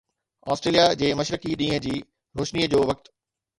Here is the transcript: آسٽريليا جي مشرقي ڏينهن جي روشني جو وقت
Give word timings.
آسٽريليا 0.55 0.85
جي 1.01 1.11
مشرقي 1.19 1.55
ڏينهن 1.61 1.85
جي 1.85 1.93
روشني 2.43 2.69
جو 2.75 2.83
وقت 2.93 3.15